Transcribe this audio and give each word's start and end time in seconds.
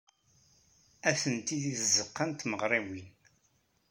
Atenti 1.09 1.55
deg 1.63 1.75
tzeɣɣa 1.79 2.25
n 2.25 2.31
tmeɣriwin. 2.33 3.09